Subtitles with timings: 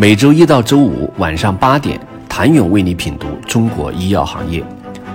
[0.00, 1.98] 每周一到周五晚上八点，
[2.28, 4.62] 谭勇为你品读中国医药行业，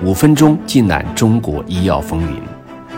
[0.04, 2.38] 五分钟尽览中国医药风云。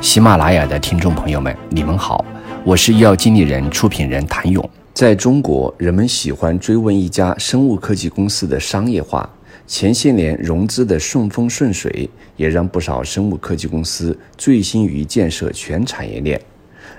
[0.01, 2.25] 喜马拉雅的听众朋友们，你们好，
[2.63, 4.67] 我是医药经理人、出品人谭勇。
[4.95, 9.29] 在中国，人们喜欢追问一家生物科技公司的商业化。
[9.67, 16.41] 前些年融资的顺风顺水，也让不少生物科技公司醉心于建设全产业链。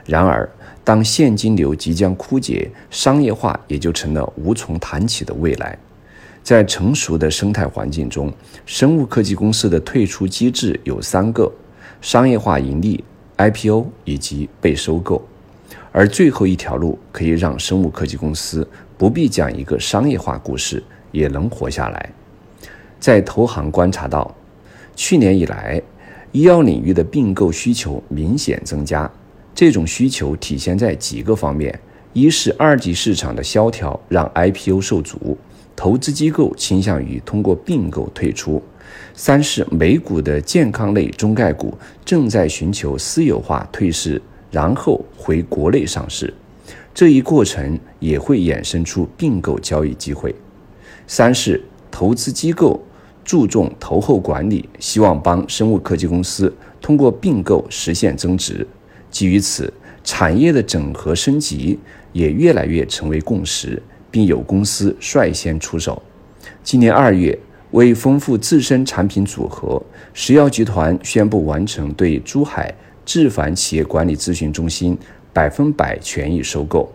[0.04, 0.48] 然而，
[0.86, 5.76] 当现金流即将枯竭，商业化也就成了无从谈起的未来。
[6.44, 8.32] 在成熟的生态环境中，
[8.66, 11.50] 生物科技公司的退出机制有三个：
[12.00, 13.02] 商业化盈利、
[13.36, 15.20] IPO 以及被收购。
[15.90, 18.64] 而最后一条路，可以让生物科技公司
[18.96, 22.12] 不必讲一个商业化故事，也能活下来。
[23.00, 24.32] 在投行观察到，
[24.94, 25.82] 去年以来，
[26.30, 29.10] 医药领域的并购需求明显增加。
[29.56, 31.80] 这种需求体现在几个方面：
[32.12, 35.38] 一是二级市场的萧条让 IPO 受阻，
[35.74, 38.60] 投资机构倾向于通过并购退出；
[39.14, 41.72] 三是美股的健康类中概股
[42.04, 46.34] 正在寻求私有化退市，然后回国内上市。
[46.94, 50.30] 这一过程也会衍生出并购交易机会；
[51.06, 52.78] 三是投资机构。
[53.24, 58.64] 注重投后管理，希望帮生物科技公司通过并购实现增值。
[59.10, 59.72] 基于此，
[60.04, 61.78] 产业的整合升级
[62.12, 66.02] 也越来越成为共识，并有公司率先出手。
[66.62, 67.38] 今年二月，
[67.70, 72.74] 为丰富自身产品组合，石药集团宣布完成对珠海
[73.04, 74.96] 智凡企业管理咨询中心
[75.32, 76.92] 百分百权益收购。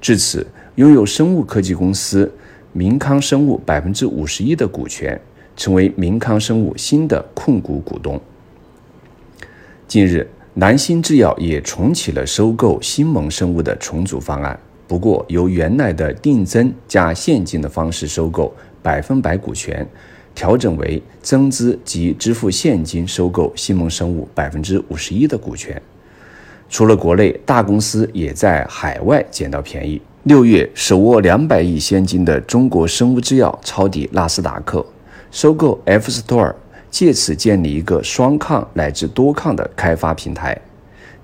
[0.00, 2.32] 至此，拥有生物科技公司
[2.72, 5.20] 明康生物百分之五十一的股权。
[5.58, 8.20] 成为明康生物新的控股股东。
[9.88, 19.88] 近日，南星制药也重启了收购新盟生物的重组方案，不过由原来的定增加现金的方式收购百分百股权，
[20.34, 25.80] 调整为增资及支付现金收购新盟生物百分之五十一的股权。
[26.68, 30.02] 除了国内，大公司也在海外捡到便宜。
[30.24, 34.84] 六月，手握两百亿现金的中国生物制药抄底纳斯达克。
[35.30, 36.52] 收购 F Store，
[36.90, 40.58] 借此建立一个双抗乃至多抗的开发平台。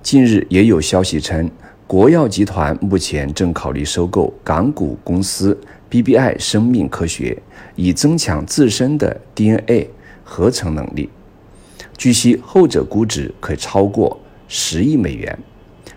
[0.03, 1.51] 近日也有消息称，
[1.87, 5.59] 国药集团目前正考虑收购港股公司
[5.91, 7.37] BBI 生命科学，
[7.75, 9.89] 以增强自身的 DNA
[10.23, 11.09] 合成能力。
[11.97, 15.39] 据悉，后者估值可超过十亿美元。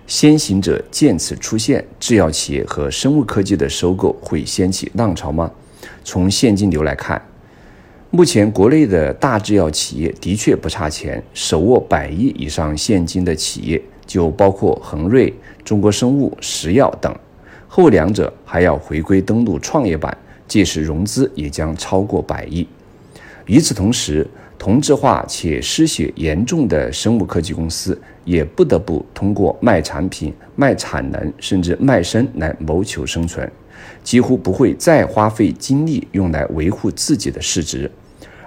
[0.06, 5.52] 先行者见此出现，制药企业和生物科技的收购会掀起浪潮吗？
[6.04, 7.22] 从现金流来看。
[8.10, 15.34] 目前，国内的大制药企业的确不差钱，手握百亿以上现金的企业就包括恒瑞、
[15.66, 17.14] 中国生物、石药等，
[17.68, 22.66] 后两者还要回归登陆创业板，届时融资也将超过百亿。
[23.46, 24.26] 与此同时，
[24.60, 33.50] 同质化且失血严重的生物科技公司也不得不通过卖产品、卖产能，甚至卖身来谋求生存。
[34.04, 37.90] 几乎不会再花费精力用来维护自己的市值，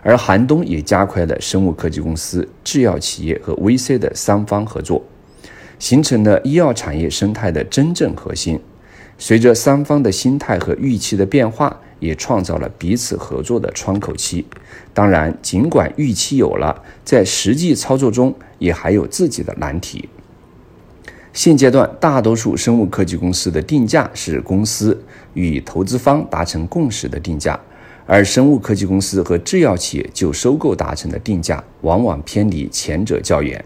[0.03, 5.03] 而寒冬也加快了生物科技公司、制药企业和 VC 的三方合作，
[5.79, 8.59] 形成了医药产业生态的真正核心。
[9.19, 14.45] 随着三方的心态和预期的变化，也创造了彼此合作的窗口期。
[14.93, 20.09] 当然，尽管预期有了，在实际操作中也还有自己的难题。
[21.33, 25.01] 现阶段，大多数生物科技公司的定价是公司
[25.35, 27.59] 与投资方达成共识的定价，
[28.05, 33.65] 而生物科技公司和制药企业就收购达成的定价往往偏离前者较远。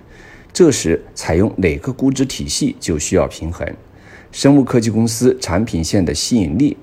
[0.52, 3.66] 这时，采用哪个估值体系就需要平衡。
[4.30, 6.76] 生物科技公司产品线的吸引力，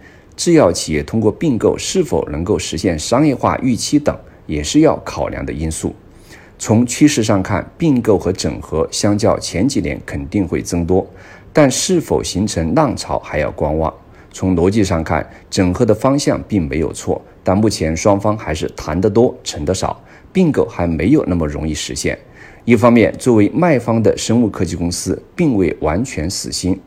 [0.44, 5.94] 制药企业通过并购是否能够实现商业化预期等，也是要考量的因素。
[6.58, 11.06] 从趋势上看，并购和整合相较前几年肯定会增多，
[11.54, 13.94] 但是否形成浪潮还要观望。
[14.34, 20.04] 从逻辑上看，整合的方向并没有错，但目前双方还是谈得多，成得少，
[20.34, 22.18] 并购还没有那么容易实现。
[22.66, 26.80] 一方面，作为卖方的生物科技公司并未完全死心，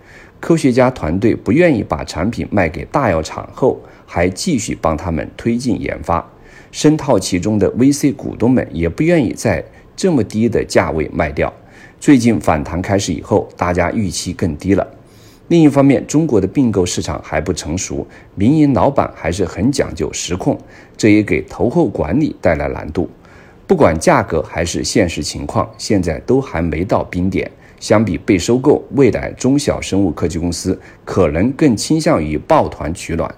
[0.44, 6.23] 科学家团队不愿意把产品卖给大药厂后，还继续帮他们推进研发。
[6.70, 9.64] 深套其中的 VC 股东们也不愿意在
[9.96, 11.50] 这么低的价位卖掉。
[11.99, 14.87] 最近反弹开始以后，大家预期更低了。
[15.49, 20.58] 另一方面，中国的并购市场还不成熟，民营老板还是很讲究实控，
[20.94, 23.08] 这也给投后管理带来难度。
[23.67, 27.50] 不管价格还是现实情况，现在都还没到冰点。
[27.85, 33.31] 相比被收购，未来中小生物科技公司可能更倾向于抱团取暖。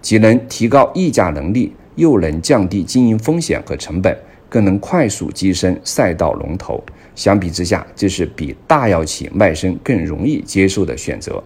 [0.00, 4.16] 既能提高溢价能力，又能降低经营风险和成本，
[4.48, 6.80] 更能快速跻身赛道龙头。
[7.16, 11.42] 相比之下，这是比大药企卖身更容易接受的选择。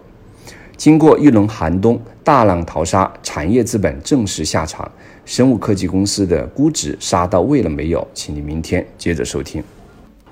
[0.77, 4.91] 经过一轮寒冬，大浪淘沙，产业资本正式下场，
[5.25, 8.07] 生物科技公司的估值杀到位了没有？
[8.13, 9.63] 请你明天接着收听。